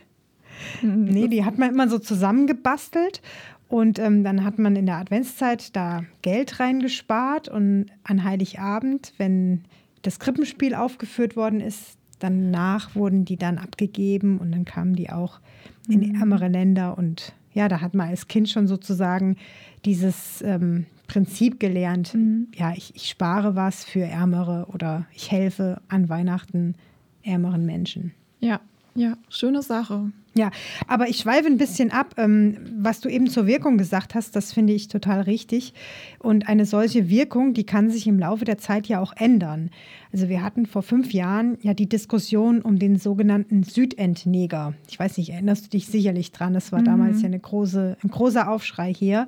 Mhm. 0.81 1.05
Nee, 1.05 1.27
die 1.29 1.45
hat 1.45 1.57
man 1.57 1.69
immer 1.69 1.87
so 1.87 1.99
zusammengebastelt. 1.99 3.21
Und 3.69 3.99
ähm, 3.99 4.23
dann 4.23 4.43
hat 4.43 4.59
man 4.59 4.75
in 4.75 4.85
der 4.85 4.97
Adventszeit 4.97 5.75
da 5.75 6.03
Geld 6.21 6.59
reingespart. 6.59 7.47
Und 7.47 7.85
an 8.03 8.25
Heiligabend, 8.25 9.13
wenn 9.17 9.63
das 10.01 10.19
Krippenspiel 10.19 10.75
aufgeführt 10.75 11.37
worden 11.37 11.61
ist, 11.61 11.97
danach 12.23 12.95
wurden 12.95 13.25
die 13.25 13.35
dann 13.35 13.57
abgegeben 13.57 14.37
und 14.37 14.51
dann 14.51 14.63
kamen 14.63 14.95
die 14.95 15.09
auch 15.09 15.41
in 15.89 15.99
mhm. 15.99 16.15
ärmere 16.15 16.47
Länder. 16.47 16.97
Und 16.97 17.33
ja, 17.53 17.67
da 17.67 17.81
hat 17.81 17.93
man 17.93 18.07
als 18.07 18.27
Kind 18.27 18.49
schon 18.49 18.67
sozusagen 18.67 19.35
dieses 19.83 20.41
ähm, 20.41 20.85
Prinzip 21.07 21.59
gelernt, 21.59 22.13
mhm. 22.13 22.47
ja, 22.55 22.71
ich, 22.75 22.95
ich 22.95 23.09
spare 23.09 23.55
was 23.55 23.83
für 23.83 24.03
Ärmere 24.03 24.67
oder 24.71 25.05
ich 25.13 25.31
helfe 25.31 25.81
an 25.89 26.07
Weihnachten 26.07 26.75
ärmeren 27.23 27.65
Menschen. 27.65 28.13
Ja, 28.39 28.61
ja, 28.95 29.17
schöne 29.27 29.61
Sache. 29.61 30.11
Ja, 30.35 30.49
aber 30.87 31.09
ich 31.09 31.17
schweife 31.17 31.45
ein 31.45 31.57
bisschen 31.57 31.91
ab. 31.91 32.15
Ähm, 32.17 32.57
was 32.75 33.01
du 33.01 33.09
eben 33.09 33.27
zur 33.27 33.45
Wirkung 33.45 33.77
gesagt 33.77 34.15
hast, 34.15 34.35
das 34.35 34.51
finde 34.51 34.73
ich 34.73 34.87
total 34.87 35.21
richtig. 35.21 35.73
Und 36.19 36.49
eine 36.49 36.65
solche 36.65 37.07
Wirkung, 37.07 37.53
die 37.53 37.65
kann 37.65 37.91
sich 37.91 38.07
im 38.07 38.17
Laufe 38.17 38.43
der 38.43 38.57
Zeit 38.57 38.87
ja 38.87 38.99
auch 38.99 39.13
ändern. 39.15 39.69
Also 40.11 40.29
wir 40.29 40.41
hatten 40.41 40.65
vor 40.65 40.81
fünf 40.81 41.13
Jahren 41.13 41.57
ja 41.61 41.75
die 41.75 41.87
Diskussion 41.87 42.61
um 42.61 42.79
den 42.79 42.97
sogenannten 42.97 43.61
Südendneger. 43.61 44.73
Ich 44.89 44.99
weiß 44.99 45.17
nicht, 45.17 45.29
erinnerst 45.29 45.65
du 45.65 45.69
dich 45.69 45.85
sicherlich 45.85 46.31
dran? 46.31 46.55
Das 46.55 46.71
war 46.71 46.81
mhm. 46.81 46.85
damals 46.85 47.21
ja 47.21 47.27
eine 47.27 47.39
große, 47.39 47.97
ein 48.03 48.09
großer 48.09 48.49
Aufschrei 48.49 48.91
hier. 48.91 49.27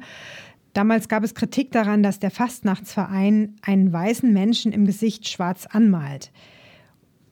Damals 0.74 1.08
gab 1.08 1.24
es 1.24 1.36
Kritik 1.36 1.72
daran, 1.72 2.02
dass 2.04 2.20
der 2.20 2.32
Fastnachtsverein 2.32 3.56
einen 3.62 3.94
weißen 3.94 4.34
Menschen 4.34 4.74
im 4.74 4.86
Gesicht 4.86 5.28
schwarz 5.28 5.68
anmalt 5.68 6.32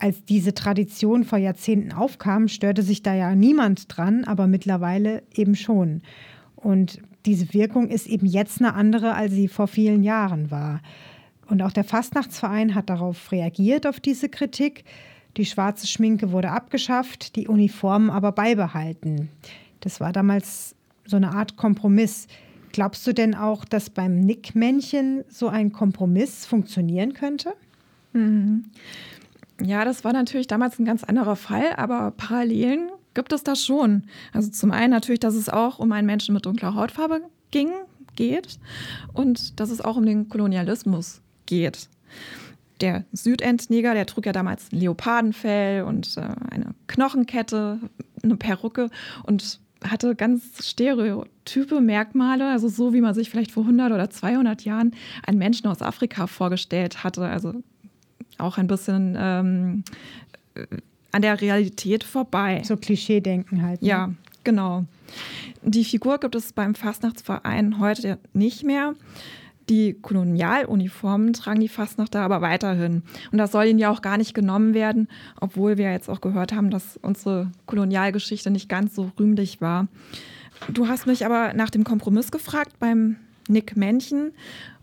als 0.04 0.26
diese 0.26 0.54
Tradition 0.54 1.24
vor 1.24 1.40
Jahrzehnten 1.40 1.94
aufkam, 1.94 2.50
störte 2.50 2.84
sich 2.84 3.04
da 3.04 3.14
ja 3.14 3.36
niemand 3.36 3.86
dran, 3.88 4.26
aber 4.26 4.48
mittlerweile 4.48 5.24
eben 5.34 5.56
schon. 5.56 6.02
Und 6.58 7.00
diese 7.26 7.54
Wirkung 7.54 7.88
ist 7.88 8.08
eben 8.08 8.26
jetzt 8.26 8.60
eine 8.60 8.74
andere, 8.74 9.16
als 9.16 9.32
sie 9.32 9.48
vor 9.48 9.68
vielen 9.68 10.04
Jahren 10.04 10.52
war. 10.52 10.82
Und 11.48 11.62
auch 11.62 11.72
der 11.72 11.86
Fastnachtsverein 11.86 12.76
hat 12.76 12.90
darauf 12.90 13.32
reagiert, 13.32 13.88
auf 13.88 14.02
diese 14.02 14.28
Kritik. 14.28 14.84
Die 15.38 15.46
schwarze 15.46 15.88
Schminke 15.88 16.34
wurde 16.34 16.52
abgeschafft, 16.52 17.38
die 17.38 17.48
Uniformen 17.48 18.10
aber 18.10 18.34
beibehalten. 18.34 19.30
Das 19.80 20.02
war 20.02 20.12
damals 20.12 20.76
so 21.06 21.16
eine 21.16 21.32
Art 21.32 21.56
Kompromiss. 21.56 22.28
Glaubst 22.74 23.08
du 23.08 23.14
denn 23.14 23.36
auch, 23.36 23.64
dass 23.64 23.90
beim 23.90 24.20
Nickmännchen 24.20 25.24
so 25.30 25.48
ein 25.48 25.72
Kompromiss 25.72 26.46
funktionieren 26.46 27.14
könnte? 27.14 27.54
Mhm. 28.12 28.66
Ja, 29.64 29.86
das 29.86 30.04
war 30.04 30.12
natürlich 30.12 30.48
damals 30.48 30.78
ein 30.78 30.86
ganz 30.86 31.04
anderer 31.04 31.36
Fall, 31.36 31.74
aber 31.78 32.12
Parallelen 32.12 32.90
gibt 33.14 33.32
es 33.32 33.44
da 33.44 33.56
schon. 33.56 34.04
Also 34.34 34.52
zum 34.52 34.72
einen 34.72 34.92
natürlich, 34.92 35.22
dass 35.22 35.36
es 35.36 35.48
auch 35.48 35.80
um 35.80 35.92
einen 35.92 36.06
Menschen 36.06 36.34
mit 36.34 36.46
dunkler 36.46 36.76
Hautfarbe 36.76 37.22
ging, 37.52 37.70
geht 38.16 38.60
und 39.14 39.60
dass 39.60 39.70
es 39.70 39.82
auch 39.82 39.96
um 39.96 40.06
den 40.06 40.30
Kolonialismus 40.30 41.22
geht. 41.46 41.90
Der 42.82 43.06
Südendneger, 43.14 43.94
der 43.94 44.06
trug 44.06 44.26
ja 44.26 44.34
damals 44.34 44.72
ein 44.72 44.80
Leopardenfell 44.80 45.84
und 45.84 46.18
äh, 46.18 46.22
eine 46.52 46.76
Knochenkette, 46.88 47.80
eine 48.22 48.36
Perücke 48.36 48.90
und 49.24 49.60
hatte 49.84 50.16
ganz 50.16 50.66
stereotype 50.66 51.82
Merkmale, 51.82 52.50
also 52.50 52.68
so 52.68 52.94
wie 52.94 53.02
man 53.02 53.14
sich 53.14 53.30
vielleicht 53.30 53.52
vor 53.52 53.64
100 53.64 53.92
oder 53.92 54.10
200 54.10 54.64
Jahren 54.64 54.92
einen 55.26 55.38
Menschen 55.38 55.68
aus 55.68 55.82
Afrika 55.82 56.28
vorgestellt 56.28 57.04
hatte. 57.04 57.26
Also 57.26 57.54
auch 58.38 58.58
ein 58.58 58.68
bisschen 58.68 59.16
ähm, 59.18 59.84
an 61.12 61.22
der 61.22 61.40
Realität 61.40 62.04
vorbei. 62.04 62.62
So 62.64 62.78
Klischee-Denken 62.78 63.62
halt. 63.62 63.82
Ne? 63.82 63.88
Ja, 63.88 64.14
genau. 64.44 64.86
Die 65.62 65.86
Figur 65.86 66.18
gibt 66.20 66.36
es 66.36 66.54
beim 66.54 66.76
Fastnachtsverein 66.76 67.80
heute 67.80 68.20
nicht 68.34 68.64
mehr. 68.64 68.96
Die 69.70 69.94
Kolonialuniformen 69.94 71.32
tragen 71.32 71.62
die 71.62 71.70
Fastnachter 71.70 72.20
aber 72.20 72.42
weiterhin. 72.42 73.04
Und 73.32 73.38
das 73.38 73.52
soll 73.52 73.68
ihnen 73.68 73.80
ja 73.80 73.90
auch 73.90 74.02
gar 74.02 74.18
nicht 74.18 74.34
genommen 74.34 74.74
werden, 74.74 75.08
obwohl 75.40 75.78
wir 75.78 75.92
jetzt 75.92 76.10
auch 76.10 76.20
gehört 76.20 76.54
haben, 76.54 76.70
dass 76.70 76.98
unsere 76.98 77.50
Kolonialgeschichte 77.66 78.52
nicht 78.52 78.68
ganz 78.68 78.94
so 78.96 79.12
rühmlich 79.18 79.62
war. 79.62 79.88
Du 80.70 80.88
hast 80.88 81.08
mich 81.08 81.26
aber 81.26 81.54
nach 81.54 81.70
dem 81.70 81.86
Kompromiss 81.86 82.32
gefragt 82.32 82.74
beim 82.80 83.16
Nick 83.48 83.78
Männchen. 83.78 84.32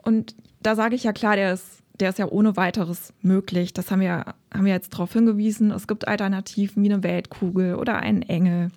Und 0.03 0.35
da 0.63 0.75
sage 0.75 0.95
ich 0.95 1.05
ja 1.05 1.13
klar, 1.13 1.37
der 1.37 1.53
ist, 1.53 1.80
der 2.01 2.11
ist 2.11 2.19
ja 2.19 2.27
ohne 2.27 2.57
weiteres 2.57 3.13
möglich. 3.23 3.73
Das 3.73 3.91
haben 3.91 4.01
wir, 4.01 4.35
haben 4.53 4.65
wir 4.65 4.73
jetzt 4.73 4.95
darauf 4.95 5.13
hingewiesen. 5.13 5.71
Es 5.71 5.87
gibt 5.87 6.09
Alternativen 6.09 6.83
wie 6.83 6.93
eine 6.93 7.03
Weltkugel 7.03 7.75
oder 7.75 7.99
einen 7.99 8.23
Engel. 8.23 8.71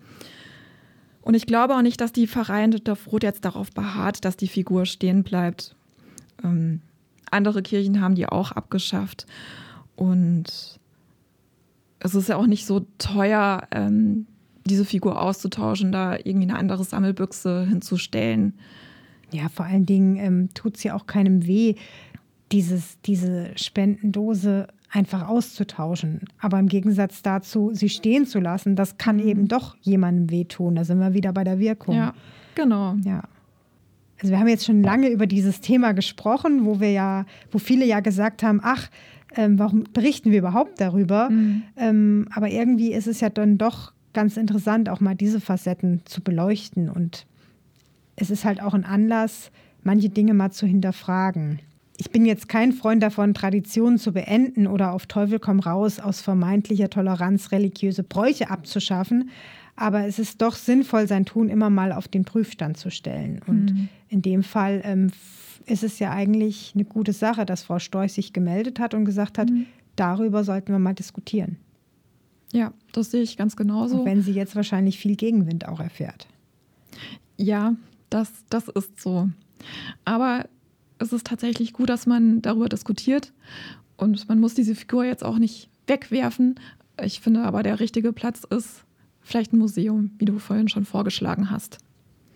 Und 1.21 1.35
ich 1.35 1.45
glaube 1.45 1.75
auch 1.75 1.81
nicht, 1.81 2.01
dass 2.01 2.11
die 2.11 2.27
Pfarrei 2.27 2.69
Roth 3.11 3.23
jetzt 3.23 3.45
darauf 3.45 3.71
beharrt, 3.71 4.25
dass 4.25 4.35
die 4.35 4.47
Figur 4.47 4.85
stehen 4.85 5.23
bleibt. 5.23 5.75
Ähm, 6.43 6.81
andere 7.31 7.63
Kirchen 7.63 8.01
haben 8.01 8.15
die 8.15 8.27
auch 8.27 8.51
abgeschafft. 8.51 9.25
Und 9.95 10.79
es 11.99 12.15
ist 12.15 12.29
ja 12.29 12.35
auch 12.35 12.45
nicht 12.45 12.65
so 12.65 12.85
teuer, 12.97 13.67
ähm, 13.71 14.27
diese 14.65 14.85
Figur 14.85 15.21
auszutauschen, 15.21 15.91
da 15.91 16.15
irgendwie 16.15 16.49
eine 16.49 16.57
andere 16.57 16.83
Sammelbüchse 16.83 17.65
hinzustellen. 17.65 18.53
Ja, 19.31 19.49
vor 19.49 19.65
allen 19.65 19.85
Dingen 19.85 20.17
ähm, 20.17 20.49
tut 20.53 20.77
es 20.77 20.83
ja 20.83 20.95
auch 20.95 21.07
keinem 21.07 21.47
weh, 21.47 21.75
dieses, 22.53 23.01
diese 23.01 23.51
Spendendose 23.57 24.67
einfach 24.91 25.27
auszutauschen. 25.27 26.21
Aber 26.39 26.59
im 26.59 26.67
Gegensatz 26.67 27.23
dazu, 27.23 27.71
sie 27.73 27.89
stehen 27.89 28.27
zu 28.27 28.39
lassen, 28.39 28.75
das 28.75 28.97
kann 28.97 29.17
mhm. 29.17 29.27
eben 29.27 29.47
doch 29.47 29.75
jemandem 29.81 30.29
wehtun. 30.29 30.75
Da 30.75 30.85
sind 30.85 30.99
wir 30.99 31.13
wieder 31.13 31.33
bei 31.33 31.43
der 31.43 31.59
Wirkung. 31.59 31.95
Ja, 31.95 32.13
genau. 32.55 32.95
Ja. 33.03 33.23
Also 34.21 34.31
wir 34.31 34.39
haben 34.39 34.47
jetzt 34.47 34.65
schon 34.65 34.83
lange 34.83 35.09
über 35.09 35.27
dieses 35.27 35.59
Thema 35.59 35.93
gesprochen, 35.93 36.65
wo 36.65 36.79
wir 36.79 36.91
ja, 36.91 37.25
wo 37.51 37.57
viele 37.57 37.85
ja 37.85 37.99
gesagt 37.99 38.43
haben, 38.43 38.61
ach, 38.63 38.89
ähm, 39.35 39.57
warum 39.57 39.83
berichten 39.91 40.31
wir 40.31 40.39
überhaupt 40.39 40.79
darüber? 40.79 41.29
Mhm. 41.29 41.63
Ähm, 41.75 42.27
aber 42.33 42.49
irgendwie 42.49 42.93
ist 42.93 43.07
es 43.07 43.19
ja 43.19 43.29
dann 43.29 43.57
doch 43.57 43.93
ganz 44.13 44.37
interessant, 44.37 44.89
auch 44.89 44.99
mal 44.99 45.15
diese 45.15 45.41
Facetten 45.41 46.01
zu 46.05 46.21
beleuchten. 46.21 46.87
Und 46.89 47.25
es 48.15 48.29
ist 48.29 48.45
halt 48.45 48.61
auch 48.61 48.75
ein 48.75 48.85
Anlass, 48.85 49.51
manche 49.81 50.09
Dinge 50.09 50.35
mal 50.35 50.51
zu 50.51 50.67
hinterfragen. 50.67 51.59
Ich 52.03 52.11
bin 52.11 52.25
jetzt 52.25 52.49
kein 52.49 52.73
Freund 52.73 53.01
davon, 53.01 53.33
Traditionen 53.33 53.97
zu 53.97 54.11
beenden 54.11 54.67
oder 54.67 54.91
auf 54.91 55.05
Teufel 55.05 55.39
komm 55.39 55.61
raus 55.61 56.01
aus 56.01 56.19
vermeintlicher 56.19 56.89
Toleranz 56.89 57.53
religiöse 57.53 58.03
Bräuche 58.03 58.49
abzuschaffen. 58.49 59.29
Aber 59.77 60.05
es 60.05 60.19
ist 60.19 60.41
doch 60.41 60.55
sinnvoll, 60.55 61.07
sein 61.07 61.23
Tun 61.23 61.47
immer 61.47 61.69
mal 61.69 61.93
auf 61.93 62.09
den 62.09 62.25
Prüfstand 62.25 62.75
zu 62.75 62.91
stellen. 62.91 63.41
Und 63.47 63.73
mhm. 63.73 63.89
in 64.09 64.21
dem 64.21 64.43
Fall 64.43 64.81
ähm, 64.83 65.11
ist 65.65 65.81
es 65.81 65.97
ja 65.99 66.11
eigentlich 66.11 66.73
eine 66.75 66.83
gute 66.83 67.13
Sache, 67.13 67.45
dass 67.45 67.63
Frau 67.63 67.79
Storch 67.79 68.11
sich 68.11 68.33
gemeldet 68.33 68.81
hat 68.81 68.93
und 68.93 69.05
gesagt 69.05 69.37
hat, 69.37 69.49
mhm. 69.49 69.65
darüber 69.95 70.43
sollten 70.43 70.73
wir 70.73 70.79
mal 70.79 70.93
diskutieren. 70.93 71.55
Ja, 72.51 72.73
das 72.91 73.11
sehe 73.11 73.21
ich 73.21 73.37
ganz 73.37 73.55
genauso. 73.55 74.01
Auch 74.01 74.05
wenn 74.05 74.21
sie 74.21 74.33
jetzt 74.33 74.57
wahrscheinlich 74.57 74.99
viel 74.99 75.15
Gegenwind 75.15 75.69
auch 75.69 75.79
erfährt. 75.79 76.27
Ja, 77.37 77.75
das, 78.09 78.29
das 78.49 78.67
ist 78.67 78.99
so. 78.99 79.29
Aber 80.03 80.43
es 81.03 81.13
ist 81.13 81.27
tatsächlich 81.27 81.73
gut, 81.73 81.89
dass 81.89 82.07
man 82.07 82.41
darüber 82.41 82.69
diskutiert. 82.69 83.31
Und 83.97 84.27
man 84.27 84.39
muss 84.39 84.55
diese 84.55 84.75
Figur 84.75 85.05
jetzt 85.05 85.23
auch 85.23 85.37
nicht 85.37 85.69
wegwerfen. 85.85 86.55
Ich 87.01 87.19
finde 87.19 87.43
aber, 87.43 87.61
der 87.61 87.79
richtige 87.79 88.13
Platz 88.13 88.43
ist 88.49 88.83
vielleicht 89.21 89.53
ein 89.53 89.59
Museum, 89.59 90.11
wie 90.17 90.25
du 90.25 90.39
vorhin 90.39 90.67
schon 90.67 90.85
vorgeschlagen 90.85 91.49
hast. 91.49 91.77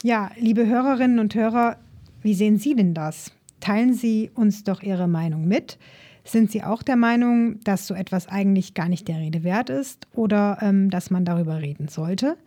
Ja, 0.03 0.29
liebe 0.38 0.67
Hörerinnen 0.67 1.19
und 1.19 1.33
Hörer, 1.33 1.77
wie 2.21 2.36
sehen 2.36 2.57
Sie 2.57 2.75
denn 2.75 2.93
das? 2.93 3.31
Teilen 3.59 3.93
Sie 3.93 4.29
uns 4.36 4.63
doch 4.63 4.83
Ihre 4.83 5.07
Meinung 5.07 5.47
mit. 5.47 5.77
Sind 6.24 6.51
Sie 6.51 6.62
auch 6.62 6.83
der 6.83 6.97
Meinung, 6.97 7.59
dass 7.63 7.88
so 7.88 7.93
etwas 7.93 8.27
eigentlich 8.27 8.74
gar 8.74 8.89
nicht 8.89 9.07
der 9.07 9.17
Rede 9.17 9.43
wert 9.43 9.69
ist 9.69 10.07
oder 10.13 10.59
ähm, 10.62 10.89
dass 10.89 11.09
man 11.09 11.25
darüber 11.25 11.62
reden 11.62 11.88
sollte? 11.88 12.38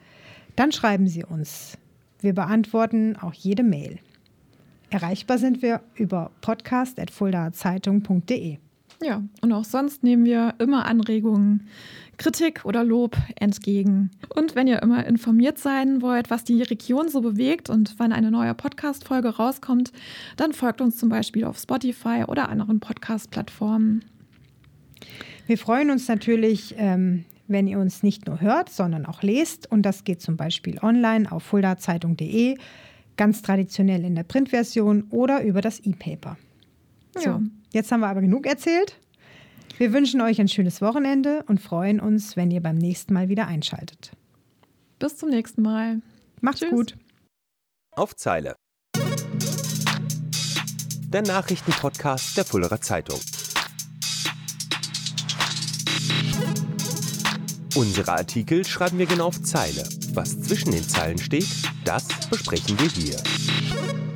Dann 0.55 0.71
schreiben 0.71 1.09
Sie 1.09 1.25
uns. 1.25 1.79
Wir 2.21 2.35
beantworten 2.35 3.17
auch 3.17 3.33
jede 3.33 3.63
Mail. 3.63 3.99
Erreichbar 4.91 5.39
sind 5.39 5.63
wir 5.63 5.81
über 5.95 6.33
podcast.fuldahrzeitung.de. 6.41 8.59
Ja, 9.03 9.23
und 9.41 9.53
auch 9.53 9.65
sonst 9.65 10.03
nehmen 10.03 10.27
wir 10.27 10.55
immer 10.59 10.85
Anregungen, 10.85 11.69
Kritik 12.19 12.65
oder 12.65 12.85
Lob 12.85 13.17
entgegen. 13.37 14.11
Und 14.35 14.57
wenn 14.57 14.67
ihr 14.67 14.83
immer 14.83 15.07
informiert 15.07 15.57
sein 15.59 16.03
wollt, 16.03 16.29
was 16.29 16.45
die 16.45 16.61
Region 16.61 17.09
so 17.09 17.23
bewegt 17.23 17.71
und 17.71 17.95
wann 17.99 18.13
eine 18.13 18.31
neue 18.31 18.53
Podcast-Folge 18.53 19.37
rauskommt, 19.37 19.93
dann 20.37 20.53
folgt 20.53 20.83
uns 20.83 20.99
zum 20.99 21.09
Beispiel 21.09 21.45
auf 21.45 21.57
Spotify 21.57 22.25
oder 22.27 22.51
anderen 22.51 22.81
Podcast-Plattformen. 22.81 24.05
Wir 25.47 25.57
freuen 25.57 25.91
uns 25.91 26.09
natürlich, 26.09 26.75
ähm, 26.77 27.25
wenn 27.49 27.67
ihr 27.67 27.79
uns 27.79 28.03
nicht 28.03 28.27
nur 28.27 28.41
hört, 28.41 28.71
sondern 28.71 29.07
auch 29.07 29.23
lest. 29.23 29.71
Und 29.71 29.83
das 29.83 30.05
geht 30.05 30.21
zum 30.21 30.37
Beispiel 30.37 30.79
online 30.83 31.33
auf 31.33 31.43
fuldahzeitung.de, 31.45 32.59
ganz 33.21 33.43
traditionell 33.43 34.03
in 34.07 34.15
der 34.15 34.23
Printversion 34.23 35.05
oder 35.11 35.43
über 35.43 35.61
das 35.61 35.79
E-Paper. 35.81 36.39
So, 37.15 37.21
ja. 37.21 37.43
jetzt 37.71 37.93
haben 37.93 38.01
wir 38.01 38.09
aber 38.09 38.23
genug 38.23 38.47
erzählt. 38.47 38.97
Wir 39.77 39.93
wünschen 39.93 40.23
euch 40.23 40.41
ein 40.41 40.49
schönes 40.49 40.81
Wochenende 40.81 41.45
und 41.47 41.61
freuen 41.61 42.01
uns, 42.01 42.35
wenn 42.39 42.51
ihr 42.51 42.63
beim 42.63 42.79
nächsten 42.79 43.13
Mal 43.13 43.29
wieder 43.29 43.47
einschaltet. 43.47 44.13
Bis 44.99 45.19
zum 45.19 45.29
nächsten 45.29 45.61
Mal. 45.61 46.01
Macht's 46.41 46.61
Tschüss. 46.61 46.71
gut. 46.71 46.97
Auf 47.95 48.17
Zeile. 48.17 48.57
Der 51.13 51.21
Nachrichtenpodcast 51.21 52.39
der 52.39 52.47
Fullerer 52.47 52.81
Zeitung. 52.81 53.21
Unsere 57.77 58.13
Artikel 58.13 58.67
schreiben 58.67 58.99
wir 58.99 59.07
genau 59.07 59.27
auf 59.27 59.43
Zeile. 59.43 59.85
Was 60.13 60.41
zwischen 60.41 60.73
den 60.73 60.89
Zeilen 60.89 61.19
steht, 61.19 61.47
das 61.85 62.05
besprechen 62.29 62.77
wir 62.81 62.89
hier. 62.89 64.10